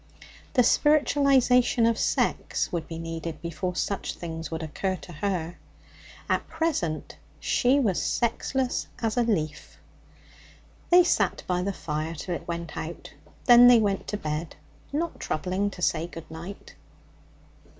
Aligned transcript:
The 0.53 0.63
spiritualization 0.63 1.85
of 1.85 1.95
sex 1.99 2.71
would 2.71 2.87
be 2.87 2.97
needed 2.97 3.39
before 3.39 3.75
such 3.75 4.15
things 4.15 4.49
would 4.49 4.63
occur 4.63 4.95
to 4.95 5.13
her. 5.13 5.57
At 6.27 6.47
present 6.47 7.17
she 7.39 7.79
was 7.79 8.01
sexless 8.01 8.87
as 8.97 9.15
a 9.15 9.21
leaf. 9.21 9.77
They 10.89 11.03
sat 11.03 11.43
by 11.45 11.61
the 11.61 11.71
fire 11.71 12.15
till 12.15 12.33
it 12.33 12.47
went 12.47 12.75
out; 12.75 13.13
then 13.45 13.67
they 13.67 13.77
went 13.79 14.07
to 14.07 14.17
bed, 14.17 14.55
not 14.91 15.19
troubling 15.19 15.69
to 15.69 15.83
say 15.83 16.07
good 16.07 16.31
night. 16.31 16.73